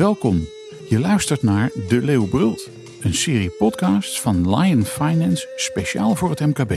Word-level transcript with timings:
Welkom. 0.00 0.48
Je 0.88 0.98
luistert 0.98 1.42
naar 1.42 1.70
De 1.88 2.02
Leeuw 2.02 2.28
Brult, 2.28 2.68
een 3.00 3.14
serie 3.14 3.50
podcasts 3.50 4.20
van 4.20 4.56
Lion 4.56 4.84
Finance 4.84 5.48
speciaal 5.56 6.14
voor 6.14 6.30
het 6.30 6.40
MKB. 6.40 6.72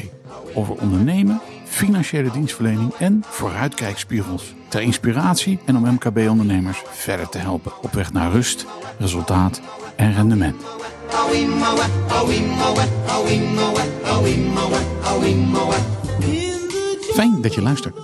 Over 0.53 0.81
ondernemen, 0.81 1.41
financiële 1.65 2.31
dienstverlening 2.31 2.93
en 2.93 3.23
vooruitkijkspiegels. 3.25 4.53
Ter 4.67 4.81
inspiratie 4.81 5.59
en 5.65 5.77
om 5.77 5.93
MKB-ondernemers 5.93 6.81
verder 6.85 7.29
te 7.29 7.37
helpen 7.37 7.71
op 7.81 7.91
weg 7.91 8.13
naar 8.13 8.31
rust, 8.31 8.65
resultaat 8.99 9.61
en 9.95 10.13
rendement. 10.13 10.63
Fijn 17.13 17.41
dat 17.41 17.53
je 17.53 17.61
luistert. 17.61 17.95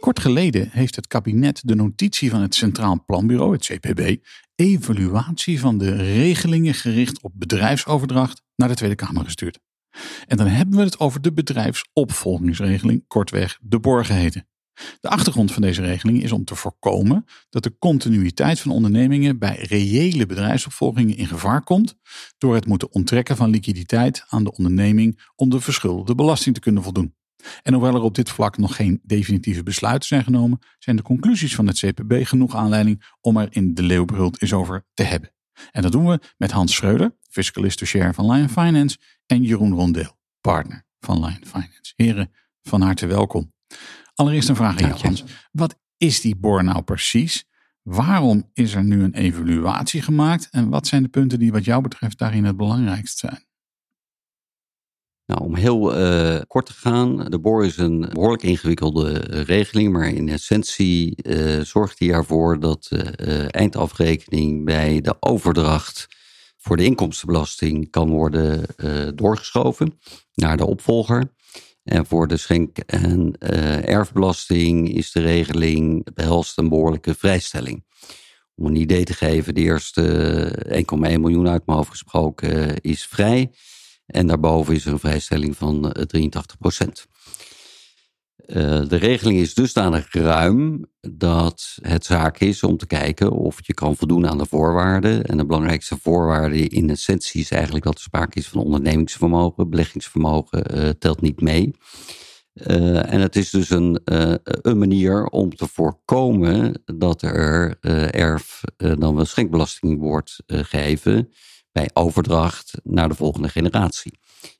Kort 0.00 0.20
geleden 0.20 0.68
heeft 0.72 0.96
het 0.96 1.06
kabinet 1.06 1.60
de 1.64 1.74
notitie 1.74 2.30
van 2.30 2.40
het 2.40 2.54
Centraal 2.54 3.02
Planbureau, 3.06 3.52
het 3.52 3.66
CPB, 3.66 4.16
evaluatie 4.58 5.60
van 5.60 5.78
de 5.78 5.96
regelingen 5.96 6.74
gericht 6.74 7.22
op 7.22 7.32
bedrijfsoverdracht 7.34 8.42
naar 8.56 8.68
de 8.68 8.74
Tweede 8.74 8.94
Kamer 8.94 9.24
gestuurd. 9.24 9.58
En 10.26 10.36
dan 10.36 10.46
hebben 10.46 10.78
we 10.78 10.84
het 10.84 10.98
over 10.98 11.20
de 11.20 11.32
bedrijfsopvolgingsregeling, 11.32 13.04
kortweg 13.06 13.58
de 13.62 13.78
BOR 13.78 14.04
geheten. 14.04 14.48
De 15.00 15.08
achtergrond 15.08 15.52
van 15.52 15.62
deze 15.62 15.82
regeling 15.82 16.22
is 16.22 16.32
om 16.32 16.44
te 16.44 16.54
voorkomen 16.54 17.24
dat 17.50 17.62
de 17.62 17.78
continuïteit 17.78 18.60
van 18.60 18.72
ondernemingen 18.72 19.38
bij 19.38 19.56
reële 19.56 20.26
bedrijfsopvolgingen 20.26 21.16
in 21.16 21.26
gevaar 21.26 21.64
komt 21.64 21.96
door 22.38 22.54
het 22.54 22.66
moeten 22.66 22.92
onttrekken 22.92 23.36
van 23.36 23.50
liquiditeit 23.50 24.24
aan 24.28 24.44
de 24.44 24.52
onderneming 24.52 25.30
om 25.34 25.50
de 25.50 25.60
verschuldigde 25.60 26.14
belasting 26.14 26.54
te 26.54 26.60
kunnen 26.60 26.82
voldoen. 26.82 27.17
En 27.62 27.72
hoewel 27.72 27.94
er 27.94 28.00
op 28.00 28.14
dit 28.14 28.30
vlak 28.30 28.56
nog 28.56 28.76
geen 28.76 29.00
definitieve 29.02 29.62
besluiten 29.62 30.08
zijn 30.08 30.24
genomen, 30.24 30.58
zijn 30.78 30.96
de 30.96 31.02
conclusies 31.02 31.54
van 31.54 31.66
het 31.66 31.78
CPB 31.78 32.26
genoeg 32.26 32.54
aanleiding 32.54 33.04
om 33.20 33.36
er 33.36 33.48
in 33.50 33.74
de 33.74 33.82
Leeuwbrult 33.82 34.42
eens 34.42 34.52
over 34.52 34.86
te 34.94 35.02
hebben. 35.02 35.32
En 35.70 35.82
dat 35.82 35.92
doen 35.92 36.06
we 36.06 36.20
met 36.36 36.50
Hans 36.50 36.74
Schreuder, 36.74 37.16
fiscalist 37.30 37.80
chair 37.84 38.14
van 38.14 38.30
Lion 38.30 38.48
Finance, 38.48 38.98
en 39.26 39.42
Jeroen 39.42 39.74
Rondeel, 39.74 40.18
partner 40.40 40.86
van 41.00 41.20
Lion 41.20 41.44
Finance. 41.46 41.92
Heren, 41.96 42.32
van 42.62 42.80
harte 42.80 43.06
welkom. 43.06 43.52
Allereerst 44.14 44.48
een 44.48 44.56
vraag 44.56 44.82
aan 44.82 44.88
jou, 44.88 45.00
Hans. 45.00 45.24
Wat 45.52 45.78
is 45.96 46.20
die 46.20 46.36
BOR 46.36 46.64
nou 46.64 46.82
precies? 46.82 47.44
Waarom 47.82 48.50
is 48.52 48.74
er 48.74 48.84
nu 48.84 49.02
een 49.02 49.14
evaluatie 49.14 50.02
gemaakt? 50.02 50.48
En 50.50 50.68
wat 50.68 50.86
zijn 50.86 51.02
de 51.02 51.08
punten 51.08 51.38
die 51.38 51.52
wat 51.52 51.64
jou 51.64 51.82
betreft 51.82 52.18
daarin 52.18 52.44
het 52.44 52.56
belangrijkst 52.56 53.18
zijn? 53.18 53.47
Nou, 55.28 55.42
om 55.42 55.54
heel 55.54 56.00
uh, 56.00 56.40
kort 56.46 56.66
te 56.66 56.72
gaan, 56.72 57.16
de 57.16 57.38
BOR 57.38 57.64
is 57.64 57.76
een 57.76 58.00
behoorlijk 58.12 58.42
ingewikkelde 58.42 59.12
regeling, 59.44 59.92
maar 59.92 60.08
in 60.08 60.28
essentie 60.28 61.14
uh, 61.22 61.60
zorgt 61.60 61.98
die 61.98 62.12
ervoor 62.12 62.60
dat 62.60 62.86
de 62.90 63.46
eindafrekening 63.50 64.64
bij 64.64 65.00
de 65.00 65.16
overdracht 65.20 66.06
voor 66.56 66.76
de 66.76 66.84
inkomstenbelasting 66.84 67.90
kan 67.90 68.10
worden 68.10 68.66
doorgeschoven 69.14 69.98
naar 70.34 70.56
de 70.56 70.66
opvolger. 70.66 71.32
En 71.84 72.06
voor 72.06 72.28
de 72.28 72.36
schenk- 72.36 72.78
en 72.78 73.38
erfbelasting 73.84 74.94
is 74.94 75.12
de 75.12 75.20
regeling 75.20 76.14
behelst 76.14 76.58
een 76.58 76.68
behoorlijke 76.68 77.14
vrijstelling. 77.14 77.84
Om 78.54 78.66
een 78.66 78.76
idee 78.76 79.04
te 79.04 79.14
geven, 79.14 79.54
de 79.54 79.60
eerste 79.60 80.52
1,1 80.68 81.20
miljoen 81.20 81.48
uit 81.48 81.66
mijn 81.66 81.78
hoofd 81.78 81.90
gesproken 81.90 82.80
is 82.80 83.06
vrij. 83.06 83.50
En 84.08 84.26
daarboven 84.26 84.74
is 84.74 84.86
er 84.86 84.92
een 84.92 84.98
vrijstelling 84.98 85.56
van 85.56 85.92
83 86.06 86.52
eh, 86.52 86.60
procent. 86.60 87.06
Uh, 88.46 88.88
de 88.88 88.96
regeling 88.96 89.38
is 89.38 89.54
dusdanig 89.54 90.12
ruim 90.12 90.86
dat 91.00 91.78
het 91.80 92.04
zaak 92.04 92.38
is 92.38 92.62
om 92.62 92.76
te 92.76 92.86
kijken 92.86 93.30
of 93.30 93.66
je 93.66 93.74
kan 93.74 93.96
voldoen 93.96 94.28
aan 94.28 94.38
de 94.38 94.46
voorwaarden. 94.46 95.24
En 95.24 95.36
de 95.36 95.46
belangrijkste 95.46 95.98
voorwaarde 96.02 96.68
in 96.68 96.90
essentie 96.90 97.40
is 97.40 97.50
eigenlijk 97.50 97.84
dat 97.84 97.94
er 97.94 98.00
sprake 98.00 98.38
is 98.38 98.48
van 98.48 98.62
ondernemingsvermogen. 98.62 99.70
Beleggingsvermogen 99.70 100.76
uh, 100.76 100.88
telt 100.88 101.20
niet 101.20 101.40
mee. 101.40 101.70
En 102.52 103.20
het 103.20 103.36
is 103.36 103.50
dus 103.50 103.70
een, 103.70 104.00
een 104.42 104.78
manier 104.78 105.24
om 105.24 105.56
te 105.56 105.68
voorkomen 105.68 106.82
dat 106.84 107.22
er 107.22 107.76
erf 108.10 108.60
dan 108.76 109.14
wel 109.14 109.24
schenkbelasting 109.24 109.98
wordt 109.98 110.42
gegeven 110.46 111.28
overdracht 111.92 112.72
naar 112.82 113.08
de 113.08 113.14
volgende 113.14 113.48
generatie. 113.48 114.18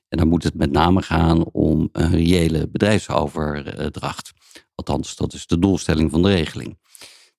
En 0.09 0.19
dan 0.19 0.29
moet 0.29 0.43
het 0.43 0.55
met 0.55 0.71
name 0.71 1.03
gaan 1.03 1.45
om 1.45 1.89
een 1.93 2.11
reële 2.11 2.69
bedrijfsoverdracht. 2.69 4.33
Althans, 4.75 5.17
dat 5.17 5.33
is 5.33 5.47
de 5.47 5.59
doelstelling 5.59 6.11
van 6.11 6.23
de 6.23 6.29
regeling. 6.29 6.79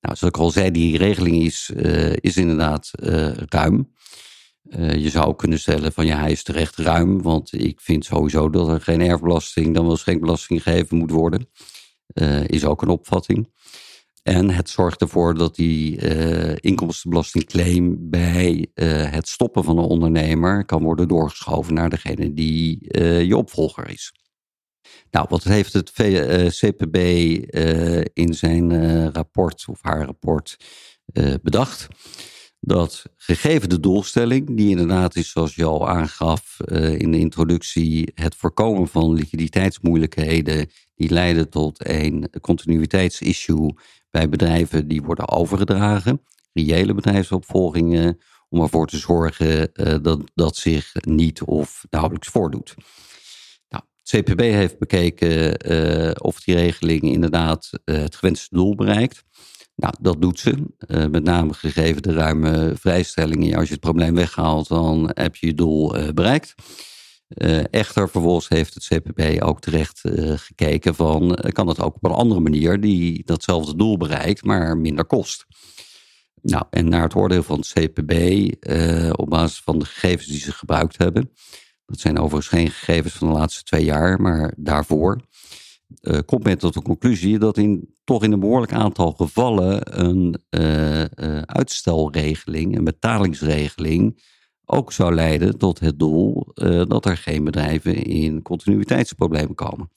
Nou, 0.01 0.15
zoals 0.15 0.33
ik 0.33 0.37
al 0.37 0.51
zei, 0.51 0.71
die 0.71 0.97
regeling 0.97 1.43
is, 1.43 1.71
uh, 1.75 2.13
is 2.15 2.37
inderdaad 2.37 2.91
uh, 3.03 3.31
ruim. 3.33 3.93
Uh, 4.63 4.95
je 4.95 5.09
zou 5.09 5.35
kunnen 5.35 5.59
stellen 5.59 5.93
van 5.93 6.05
ja, 6.05 6.19
hij 6.19 6.31
is 6.31 6.43
terecht 6.43 6.75
ruim, 6.75 7.21
want 7.21 7.53
ik 7.53 7.81
vind 7.81 8.05
sowieso 8.05 8.49
dat 8.49 8.67
er 8.67 8.81
geen 8.81 9.01
erfbelasting, 9.01 9.73
dan 9.73 9.85
wel 9.85 9.97
schenkbelasting 9.97 10.63
gegeven 10.63 10.97
moet 10.97 11.11
worden. 11.11 11.49
is 12.45 12.65
ook 12.65 12.81
een 12.81 12.89
opvatting. 12.89 13.49
En 14.23 14.49
het 14.49 14.69
zorgt 14.69 15.01
ervoor 15.01 15.37
dat 15.37 15.55
die 15.55 16.01
uh, 16.01 16.55
inkomstenbelastingclaim 16.55 18.09
bij 18.09 18.67
uh, 18.75 19.11
het 19.11 19.27
stoppen 19.27 19.63
van 19.63 19.77
een 19.77 19.83
ondernemer 19.83 20.65
kan 20.65 20.83
worden 20.83 21.07
doorgeschoven 21.07 21.73
naar 21.73 21.89
degene 21.89 22.33
die 22.33 22.79
uh, 22.81 23.23
je 23.23 23.37
opvolger 23.37 23.89
is. 23.89 24.13
Nou, 25.11 25.25
wat 25.29 25.43
heeft 25.43 25.73
het 25.73 25.91
CPB 26.47 26.95
in 28.13 28.33
zijn 28.33 29.11
rapport 29.11 29.65
of 29.69 29.79
haar 29.81 30.05
rapport 30.05 30.57
bedacht? 31.41 31.87
Dat 32.59 33.05
gegeven 33.15 33.69
de 33.69 33.79
doelstelling, 33.79 34.57
die 34.57 34.69
inderdaad 34.69 35.15
is 35.15 35.31
zoals 35.31 35.55
je 35.55 35.65
al 35.65 35.89
aangaf 35.89 36.57
in 36.97 37.11
de 37.11 37.19
introductie, 37.19 38.11
het 38.13 38.35
voorkomen 38.35 38.87
van 38.87 39.13
liquiditeitsmoeilijkheden 39.13 40.69
die 40.99 41.09
leiden 41.09 41.49
tot 41.49 41.87
een 41.87 42.29
continuïteitsissue 42.41 43.73
bij 44.09 44.29
bedrijven 44.29 44.87
die 44.87 45.01
worden 45.01 45.29
overgedragen, 45.29 46.21
reële 46.53 46.93
bedrijfsopvolgingen, 46.93 48.19
om 48.49 48.61
ervoor 48.61 48.87
te 48.87 48.97
zorgen 48.97 49.69
uh, 49.73 49.95
dat 50.01 50.21
dat 50.35 50.55
zich 50.55 50.91
niet 51.01 51.41
of 51.41 51.85
nauwelijks 51.89 52.27
voordoet. 52.27 52.75
Nou, 53.69 53.83
het 53.95 54.09
CPB 54.09 54.39
heeft 54.39 54.79
bekeken 54.79 55.71
uh, 55.71 56.11
of 56.17 56.41
die 56.41 56.55
regeling 56.55 57.01
inderdaad 57.01 57.69
uh, 57.85 57.97
het 57.97 58.15
gewenste 58.15 58.55
doel 58.55 58.75
bereikt. 58.75 59.23
Nou, 59.75 59.93
dat 60.01 60.21
doet 60.21 60.39
ze. 60.39 60.55
met 60.87 61.23
name 61.23 61.53
gegeven 61.53 62.01
de 62.01 62.13
ruime 62.13 62.73
vrijstellingen. 62.75 63.57
als 63.57 63.67
je 63.67 63.73
het 63.73 63.81
probleem 63.81 64.15
weghaalt, 64.15 64.67
dan 64.67 65.11
heb 65.13 65.35
je 65.35 65.47
je 65.47 65.53
doel 65.53 66.13
bereikt. 66.13 66.55
Uh, 67.37 67.63
echter, 67.71 68.09
vervolgens 68.09 68.47
heeft 68.47 68.73
het 68.73 68.87
CPB 68.87 69.41
ook 69.41 69.61
terecht 69.61 70.01
uh, 70.03 70.37
gekeken 70.37 70.95
van, 70.95 71.23
uh, 71.23 71.51
kan 71.51 71.67
het 71.67 71.81
ook 71.81 71.95
op 71.95 72.03
een 72.03 72.11
andere 72.11 72.39
manier 72.39 72.79
die 72.79 73.25
datzelfde 73.25 73.75
doel 73.75 73.97
bereikt, 73.97 74.43
maar 74.43 74.77
minder 74.77 75.05
kost. 75.05 75.45
Nou, 76.41 76.63
en 76.69 76.89
naar 76.89 77.01
het 77.01 77.15
oordeel 77.15 77.43
van 77.43 77.59
het 77.59 77.73
CPB, 77.73 78.13
op 79.19 79.29
basis 79.29 79.61
van 79.63 79.79
de 79.79 79.85
gegevens 79.85 80.27
die 80.27 80.39
ze 80.39 80.51
gebruikt 80.51 80.97
hebben, 80.97 81.31
dat 81.85 81.99
zijn 81.99 82.17
overigens 82.17 82.47
geen 82.47 82.69
gegevens 82.69 83.13
van 83.13 83.27
de 83.27 83.33
laatste 83.33 83.63
twee 83.63 83.83
jaar, 83.83 84.21
maar 84.21 84.53
daarvoor, 84.57 85.21
komt 86.25 86.43
men 86.43 86.57
tot 86.57 86.73
de 86.73 86.81
conclusie 86.81 87.39
dat 87.39 87.57
in, 87.57 87.95
toch 88.03 88.23
in 88.23 88.31
een 88.31 88.39
behoorlijk 88.39 88.73
aantal 88.73 89.11
gevallen 89.11 89.99
een 90.01 90.41
uitstelregeling, 91.45 92.77
een 92.77 92.83
betalingsregeling, 92.83 94.21
ook 94.69 94.91
zou 94.91 95.13
leiden 95.13 95.57
tot 95.57 95.79
het 95.79 95.99
doel 95.99 96.47
uh, 96.55 96.83
dat 96.85 97.05
er 97.05 97.17
geen 97.17 97.43
bedrijven 97.43 98.03
in 98.03 98.41
continuïteitsproblemen 98.41 99.55
komen. 99.55 99.91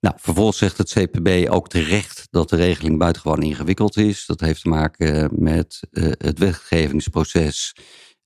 Nou, 0.00 0.14
vervolgens 0.18 0.58
zegt 0.58 0.78
het 0.78 0.92
CPB 0.92 1.48
ook 1.50 1.68
terecht 1.68 2.28
dat 2.30 2.48
de 2.48 2.56
regeling 2.56 2.98
buitengewoon 2.98 3.42
ingewikkeld 3.42 3.96
is. 3.96 4.26
Dat 4.26 4.40
heeft 4.40 4.62
te 4.62 4.68
maken 4.68 5.30
met 5.32 5.80
uh, 5.90 6.12
het 6.18 6.38
wetgevingsproces. 6.38 7.76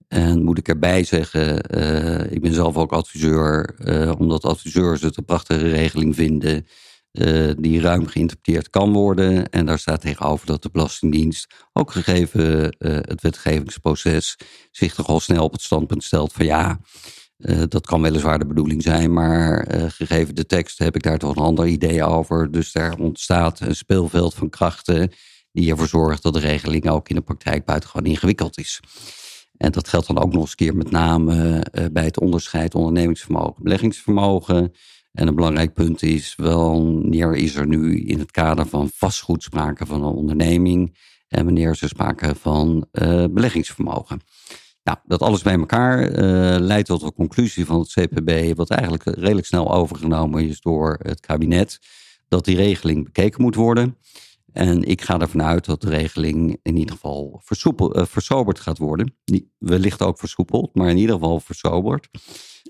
En 0.09 0.43
moet 0.43 0.59
ik 0.59 0.69
erbij 0.69 1.05
zeggen, 1.05 1.57
ik 2.33 2.41
ben 2.41 2.53
zelf 2.53 2.77
ook 2.77 2.93
adviseur, 2.93 3.75
omdat 4.19 4.45
adviseurs 4.45 5.03
het 5.03 5.17
een 5.17 5.25
prachtige 5.25 5.69
regeling 5.69 6.15
vinden 6.15 6.67
uh, 7.15 7.53
die 7.59 7.81
ruim 7.81 8.07
geïnterpreteerd 8.07 8.71
kan 8.71 8.93
worden. 8.93 9.49
En 9.51 9.67
daar 9.67 9.79
staat 9.79 10.01
tegenover 10.01 10.47
dat 10.47 10.63
de 10.63 10.71
Belastingdienst, 10.73 11.55
ook 11.73 11.91
gegeven 11.91 12.77
uh, 12.79 12.97
het 13.01 13.23
wetgevingsproces, 13.23 14.37
zich 14.71 14.95
toch 14.95 15.09
al 15.09 15.21
snel 15.21 15.45
op 15.45 15.53
het 15.53 15.63
standpunt 15.63 16.05
stelt 16.05 16.33
van 16.33 16.45
ja, 16.45 16.81
uh, 17.39 17.63
dat 17.69 17.87
kan 17.87 18.03
weliswaar 18.03 18.39
de 18.39 18.47
bedoeling 18.47 18.83
zijn, 18.83 19.13
maar 19.13 19.67
gegeven 19.91 20.35
de 20.35 20.47
tekst 20.47 20.79
heb 20.79 20.95
ik 20.95 21.03
daar 21.03 21.19
toch 21.19 21.37
een 21.37 21.43
ander 21.43 21.67
idee 21.67 22.05
over. 22.05 22.51
Dus 22.51 22.73
daar 22.73 22.99
ontstaat 22.99 23.61
een 23.61 23.77
speelveld 23.77 24.35
van 24.35 24.51
krachten 24.51 25.13
die 25.53 25.71
ervoor 25.71 25.89
zorgt 25.89 26.23
dat 26.23 26.33
de 26.33 26.41
regeling 26.41 26.89
ook 26.89 27.09
in 27.09 27.15
de 27.15 27.23
praktijk 27.23 27.65
buitengewoon 27.65 28.07
ingewikkeld 28.07 28.59
is. 28.59 28.81
En 29.57 29.73
dat 29.73 29.89
geldt 29.89 30.07
dan 30.07 30.19
ook 30.19 30.33
nog 30.33 30.41
eens 30.41 30.51
een 30.51 30.57
keer 30.57 30.77
met 30.77 30.91
name 30.91 31.63
bij 31.93 32.05
het 32.05 32.21
onderscheid 32.21 32.75
ondernemingsvermogen, 32.75 33.63
beleggingsvermogen. 33.63 34.73
En 35.15 35.29
een 35.29 35.35
belangrijk 35.35 35.73
punt 35.73 36.03
is, 36.03 36.35
wanneer 36.37 37.35
is 37.35 37.55
er 37.55 37.67
nu 37.67 38.01
in 38.01 38.19
het 38.19 38.31
kader 38.31 38.67
van 38.67 38.91
vastgoed 38.95 39.43
sprake 39.43 39.87
van 39.87 40.03
een 40.05 40.15
onderneming 40.15 40.97
en 41.29 41.45
wanneer 41.45 41.75
ze 41.75 41.89
sprake 41.89 42.35
van 42.35 42.87
beleggingsvermogen. 43.31 44.21
Nou, 44.85 44.99
dat 45.05 45.23
alles 45.23 45.43
bij 45.43 45.59
elkaar 45.59 46.11
uh, 46.11 46.59
leidt 46.59 46.87
tot 46.87 47.01
de 47.01 47.13
conclusie 47.13 47.67
van 47.67 47.79
het 47.79 47.93
CPB, 47.93 48.57
wat 48.57 48.71
eigenlijk 48.71 49.05
redelijk 49.05 49.47
snel 49.47 49.75
overgenomen 49.75 50.49
is 50.49 50.61
door 50.61 50.99
het 51.03 51.21
kabinet, 51.21 51.79
dat 52.29 52.45
die 52.45 52.57
regeling 52.57 53.05
bekeken 53.05 53.43
moet 53.43 53.55
worden. 53.55 53.99
En 54.53 54.83
ik 54.83 55.03
ga 55.03 55.21
ervan 55.21 55.43
uit 55.43 55.65
dat 55.65 55.81
de 55.81 55.89
regeling 55.89 56.59
in 56.63 56.77
ieder 56.77 56.95
geval 56.95 57.41
versoepel, 57.45 57.99
uh, 57.99 58.07
versoberd 58.07 58.61
gaat 58.61 58.79
worden. 58.79 59.17
wellicht 59.59 60.03
ook 60.03 60.19
versoepeld, 60.19 60.75
maar 60.75 60.89
in 60.89 60.97
ieder 60.97 61.15
geval 61.15 61.41
versoberd. 61.41 62.09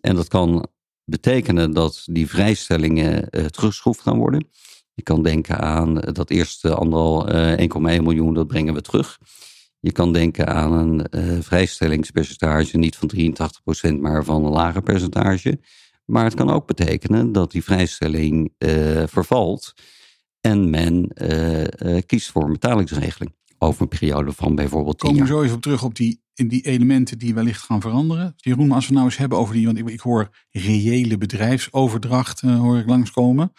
En 0.00 0.14
dat 0.14 0.29
kan 0.29 0.67
betekenen 1.05 1.73
dat 1.73 2.03
die 2.05 2.29
vrijstellingen 2.29 3.29
uh, 3.31 3.45
teruggeschroefd 3.45 4.01
gaan 4.01 4.19
worden. 4.19 4.49
Je 4.95 5.03
kan 5.03 5.23
denken 5.23 5.61
aan 5.61 5.95
dat 5.95 6.31
eerste 6.31 6.75
anderal 6.75 7.29
1,1 7.59 7.67
miljoen, 7.79 8.35
dat 8.35 8.47
brengen 8.47 8.75
we 8.75 8.81
terug. 8.81 9.19
Je 9.81 9.93
kan 9.93 10.12
denken 10.12 10.47
aan 10.47 10.73
een 10.73 11.06
uh, 11.11 11.41
vrijstellingspercentage, 11.41 12.77
niet 12.77 12.97
van 12.97 13.11
83%, 13.89 14.01
maar 14.01 14.25
van 14.25 14.45
een 14.45 14.53
lager 14.53 14.83
percentage. 14.83 15.61
Maar 16.05 16.25
het 16.25 16.35
kan 16.35 16.51
ook 16.51 16.67
betekenen 16.67 17.33
dat 17.33 17.51
die 17.51 17.65
vrijstelling 17.65 18.53
vervalt 19.06 19.75
en 20.41 20.71
men 20.71 21.12
kiest 22.06 22.31
voor 22.31 22.45
een 22.45 22.53
betalingsregeling. 22.53 23.35
Over 23.59 23.83
een 23.83 23.89
periode 23.89 24.33
van 24.33 24.55
bijvoorbeeld 24.55 24.99
10 24.99 25.15
jaar. 25.15 25.27
We 25.27 25.33
zo 25.33 25.43
even 25.43 25.56
op 25.56 25.62
terug 25.62 25.83
op 25.83 25.95
die, 25.95 26.24
in 26.34 26.48
die 26.48 26.62
elementen 26.62 27.19
die 27.19 27.34
wellicht 27.34 27.62
gaan 27.62 27.81
veranderen. 27.81 28.32
Jeroen, 28.36 28.72
als 28.72 28.86
we 28.86 28.92
nou 28.92 29.04
eens 29.04 29.16
hebben 29.16 29.38
over 29.38 29.54
die, 29.54 29.66
want 29.66 29.78
ik, 29.78 29.88
ik 29.88 30.00
hoor 30.00 30.28
reële 30.50 31.19
bedrijfsoverdracht 31.19 32.40
hoor 32.40 32.78
ik 32.78 32.86
langskomen 32.86 33.52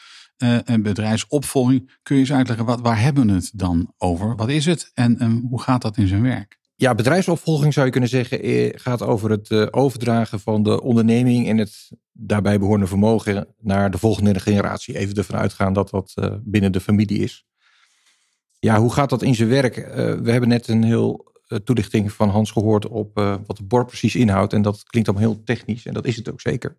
uh, 0.43 0.69
en 0.69 0.81
bedrijfsopvolging. 0.81 1.91
Kun 2.03 2.15
je 2.15 2.21
eens 2.21 2.33
uitleggen, 2.33 2.65
wat, 2.65 2.81
waar 2.81 3.01
hebben 3.01 3.27
we 3.27 3.33
het 3.33 3.51
dan 3.53 3.93
over? 3.97 4.35
Wat 4.35 4.49
is 4.49 4.65
het 4.65 4.91
en 4.93 5.45
hoe 5.49 5.61
gaat 5.61 5.81
dat 5.81 5.97
in 5.97 6.07
zijn 6.07 6.21
werk? 6.21 6.57
Ja, 6.75 6.95
bedrijfsopvolging 6.95 7.73
zou 7.73 7.85
je 7.85 7.91
kunnen 7.91 8.09
zeggen 8.09 8.41
eh, 8.41 8.69
gaat 8.75 9.01
over 9.01 9.29
het 9.29 9.49
eh, 9.49 9.67
overdragen 9.71 10.39
van 10.39 10.63
de 10.63 10.81
onderneming 10.81 11.47
en 11.47 11.57
het 11.57 11.91
daarbij 12.11 12.59
behorende 12.59 12.87
vermogen 12.87 13.47
naar 13.61 13.91
de 13.91 13.97
volgende 13.97 14.39
generatie. 14.39 14.97
Even 14.97 15.15
ervan 15.15 15.39
uitgaan 15.39 15.73
dat 15.73 15.89
dat 15.89 16.13
binnen 16.43 16.71
de 16.71 16.79
familie 16.79 17.19
is. 17.19 17.45
Ja, 18.59 18.79
hoe 18.79 18.93
gaat 18.93 19.09
dat 19.09 19.21
in 19.21 19.35
zijn 19.35 19.49
werk? 19.49 19.75
we 20.23 20.31
hebben 20.31 20.49
net 20.49 20.67
een 20.67 20.83
heel 20.83 21.33
toelichting 21.63 22.11
van 22.11 22.29
Hans 22.29 22.51
gehoord 22.51 22.87
op 22.87 23.13
wat 23.45 23.57
de 23.57 23.63
BOR 23.63 23.85
precies 23.85 24.15
inhoudt. 24.15 24.53
En 24.53 24.61
dat 24.61 24.83
klinkt 24.83 25.09
allemaal 25.09 25.27
heel 25.29 25.43
technisch 25.43 25.85
en 25.85 25.93
dat 25.93 26.05
is 26.05 26.15
het 26.15 26.31
ook 26.31 26.41
zeker. 26.41 26.75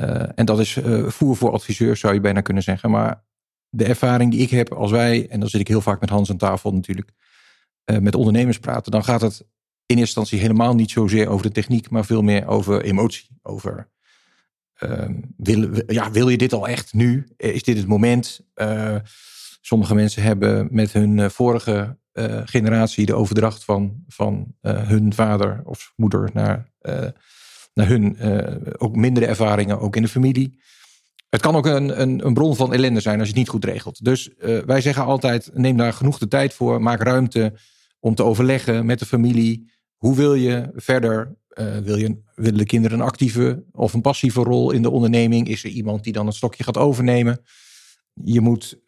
Eh, 0.00 0.28
en 0.34 0.44
dat 0.44 0.60
is 0.60 0.78
voer 1.06 1.36
voor 1.36 1.52
adviseurs, 1.52 2.00
zou 2.00 2.14
je 2.14 2.20
bijna 2.20 2.40
kunnen 2.40 2.62
zeggen. 2.62 2.90
Maar 2.90 3.24
de 3.68 3.84
ervaring 3.84 4.30
die 4.30 4.40
ik 4.40 4.50
heb 4.50 4.72
als 4.72 4.90
wij, 4.90 5.28
en 5.28 5.40
dan 5.40 5.48
zit 5.48 5.60
ik 5.60 5.68
heel 5.68 5.80
vaak 5.80 6.00
met 6.00 6.10
Hans 6.10 6.30
aan 6.30 6.36
tafel 6.36 6.72
natuurlijk, 6.72 7.10
met 8.00 8.14
ondernemers 8.14 8.58
praten, 8.58 8.92
dan 8.92 9.04
gaat 9.04 9.20
het 9.20 9.40
in 9.86 9.96
eerste 9.96 10.00
instantie 10.00 10.38
helemaal 10.38 10.74
niet 10.74 10.90
zozeer 10.90 11.28
over 11.28 11.46
de 11.46 11.52
techniek, 11.52 11.90
maar 11.90 12.04
veel 12.04 12.22
meer 12.22 12.46
over 12.46 12.82
emotie. 12.82 13.28
Over 13.42 13.90
ehm, 14.74 15.14
wil, 15.36 15.82
ja, 15.86 16.10
wil 16.10 16.28
je 16.28 16.36
dit 16.36 16.52
al 16.52 16.68
echt 16.68 16.92
nu? 16.92 17.26
Is 17.36 17.62
dit 17.62 17.76
het 17.76 17.86
moment? 17.86 18.48
sommige 19.62 19.94
mensen 19.94 20.22
hebben 20.22 20.68
met 20.70 20.92
hun 20.92 21.30
vorige 21.30 21.98
generatie 22.44 23.06
de 23.06 23.14
overdracht 23.14 23.64
van, 23.64 24.04
van 24.08 24.54
hun 24.62 25.14
vader 25.14 25.60
of 25.64 25.92
moeder 25.96 26.30
naar 26.32 26.68
naar 27.74 27.88
hun 27.88 28.16
ook 28.78 28.96
mindere 28.96 29.26
ervaringen, 29.26 29.80
ook 29.80 29.96
in 29.96 30.02
de 30.02 30.08
familie. 30.08 30.58
Het 31.28 31.40
kan 31.40 31.56
ook 31.56 31.66
een, 31.66 32.00
een, 32.00 32.26
een, 32.26 32.34
bron 32.34 32.56
van 32.56 32.72
ellende 32.72 33.00
zijn 33.00 33.18
als 33.18 33.28
je 33.28 33.32
het 33.32 33.42
niet 33.42 33.48
goed 33.48 33.64
regelt. 33.64 34.04
Dus 34.04 34.30
wij 34.66 34.80
zeggen 34.80 35.04
altijd: 35.04 35.50
neem 35.54 35.76
daar 35.76 35.92
genoeg 35.92 36.18
de 36.18 36.28
tijd 36.28 36.54
voor. 36.54 36.82
Maak 36.82 37.02
ruimte 37.02 37.52
om 38.00 38.14
te 38.14 38.24
overleggen 38.24 38.86
met 38.86 38.98
de 38.98 39.06
familie. 39.06 39.70
Hoe 39.96 40.16
wil 40.16 40.34
je 40.34 40.70
verder? 40.74 41.38
Wil 41.82 41.96
je, 41.96 42.22
willen 42.34 42.58
de 42.58 42.64
kinderen 42.64 42.98
een 42.98 43.04
actieve 43.04 43.64
of 43.72 43.92
een 43.92 44.00
passieve 44.00 44.42
rol 44.42 44.70
in 44.70 44.82
de 44.82 44.90
onderneming? 44.90 45.48
Is 45.48 45.64
er 45.64 45.70
iemand 45.70 46.04
die 46.04 46.12
dan 46.12 46.26
een 46.26 46.32
stokje 46.32 46.64
gaat 46.64 46.76
overnemen? 46.76 47.40
Je 48.24 48.40
moet 48.40 48.78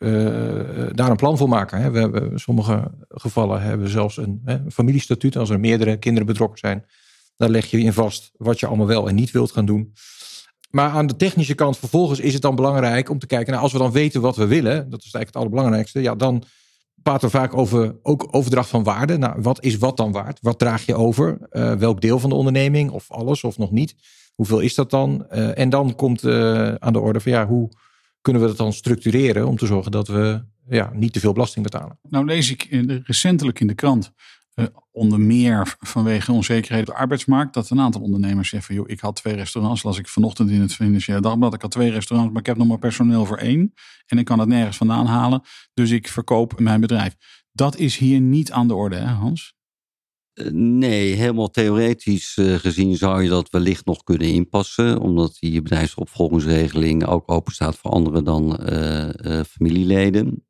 daar 0.92 1.10
een 1.10 1.16
plan 1.16 1.36
voor 1.36 1.48
maken. 1.48 1.80
Hè. 1.80 1.90
We 1.90 1.98
hebben 1.98 2.40
sommige 2.40 2.90
gevallen 3.08 3.62
hebben 3.62 3.88
zelfs 3.88 4.16
een 4.16 4.40
hè, 4.44 4.58
familiestatuut. 4.70 5.36
Als 5.36 5.50
er 5.50 5.60
meerdere 5.60 5.96
kinderen 5.96 6.26
betrokken 6.26 6.58
zijn, 6.58 6.84
daar 7.36 7.48
leg 7.48 7.66
je 7.66 7.80
in 7.80 7.92
vast 7.92 8.32
wat 8.36 8.60
je 8.60 8.66
allemaal 8.66 8.86
wel 8.86 9.08
en 9.08 9.14
niet 9.14 9.30
wilt 9.30 9.52
gaan 9.52 9.66
doen. 9.66 9.92
Maar 10.70 10.90
aan 10.90 11.06
de 11.06 11.16
technische 11.16 11.54
kant 11.54 11.78
vervolgens 11.78 12.20
is 12.20 12.32
het 12.32 12.42
dan 12.42 12.54
belangrijk 12.54 13.10
om 13.10 13.18
te 13.18 13.26
kijken, 13.26 13.54
als 13.54 13.72
we 13.72 13.78
dan 13.78 13.92
weten 13.92 14.20
wat 14.20 14.36
we 14.36 14.46
willen, 14.46 14.74
dat 14.74 14.98
is 14.98 15.12
eigenlijk 15.12 15.26
het 15.26 15.36
allerbelangrijkste, 15.36 16.02
ja, 16.02 16.14
dan 16.14 16.44
praten 17.02 17.30
we 17.30 17.36
vaak 17.36 17.56
over 17.56 17.96
ook 18.02 18.28
overdracht 18.30 18.68
van 18.68 18.82
waarde. 18.82 19.16
Nou, 19.18 19.42
wat 19.42 19.64
is 19.64 19.78
wat 19.78 19.96
dan 19.96 20.12
waard? 20.12 20.38
Wat 20.40 20.58
draag 20.58 20.86
je 20.86 20.94
over? 20.94 21.38
Uh, 21.50 21.72
welk 21.74 22.00
deel 22.00 22.18
van 22.18 22.30
de 22.30 22.36
onderneming? 22.36 22.90
Of 22.90 23.10
alles 23.10 23.44
of 23.44 23.58
nog 23.58 23.70
niet? 23.70 23.94
Hoeveel 24.34 24.60
is 24.60 24.74
dat 24.74 24.90
dan? 24.90 25.26
Uh, 25.30 25.58
en 25.58 25.70
dan 25.70 25.94
komt 25.94 26.24
aan 26.78 26.92
de 26.92 27.00
orde 27.00 27.20
van 27.20 27.32
ja, 27.32 27.46
hoe 27.46 27.68
kunnen 28.22 28.42
we 28.42 28.48
dat 28.48 28.56
dan 28.56 28.72
structureren 28.72 29.48
om 29.48 29.56
te 29.56 29.66
zorgen 29.66 29.92
dat 29.92 30.08
we 30.08 30.44
ja, 30.68 30.90
niet 30.94 31.12
te 31.12 31.20
veel 31.20 31.32
belasting 31.32 31.64
betalen? 31.64 31.98
Nou 32.08 32.24
lees 32.24 32.50
ik 32.50 32.68
recentelijk 33.04 33.60
in 33.60 33.66
de 33.66 33.74
krant 33.74 34.12
uh, 34.54 34.66
onder 34.90 35.20
meer 35.20 35.76
vanwege 35.78 36.32
onzekerheid 36.32 36.88
op 36.88 36.94
de 36.94 37.00
arbeidsmarkt, 37.00 37.54
dat 37.54 37.70
een 37.70 37.80
aantal 37.80 38.00
ondernemers 38.00 38.48
zeggen 38.48 38.74
joh, 38.74 38.88
ik 38.88 39.00
had 39.00 39.16
twee 39.16 39.34
restaurants, 39.34 39.82
las 39.82 39.98
ik 39.98 40.08
vanochtend 40.08 40.50
in 40.50 40.60
het 40.60 40.74
Financiële 40.74 41.20
Dagblad, 41.20 41.54
ik 41.54 41.62
had 41.62 41.70
twee 41.70 41.90
restaurants, 41.90 42.32
maar 42.32 42.42
ik 42.42 42.46
heb 42.46 42.56
nog 42.56 42.66
maar 42.66 42.78
personeel 42.78 43.26
voor 43.26 43.36
één 43.36 43.72
en 44.06 44.18
ik 44.18 44.24
kan 44.24 44.38
het 44.38 44.48
nergens 44.48 44.76
vandaan 44.76 45.06
halen, 45.06 45.42
dus 45.74 45.90
ik 45.90 46.08
verkoop 46.08 46.60
mijn 46.60 46.80
bedrijf. 46.80 47.16
Dat 47.52 47.76
is 47.76 47.96
hier 47.96 48.20
niet 48.20 48.52
aan 48.52 48.68
de 48.68 48.74
orde, 48.74 48.96
hè 48.96 49.06
Hans? 49.06 49.54
Eh, 50.34 50.46
nee, 50.52 51.14
helemaal 51.14 51.50
theoretisch 51.50 52.36
uh, 52.36 52.54
gezien 52.54 52.96
zou 52.96 53.22
je 53.22 53.28
dat 53.28 53.50
wellicht 53.50 53.84
nog 53.84 54.04
kunnen 54.04 54.26
inpassen, 54.26 54.98
omdat 54.98 55.36
die 55.40 55.62
bedrijfsopvolgingsregeling 55.62 57.06
ook 57.06 57.30
open 57.30 57.52
staat 57.52 57.76
voor 57.76 57.90
anderen 57.90 58.24
dan 58.24 58.60
uh, 58.72 59.40
familieleden. 59.48 60.46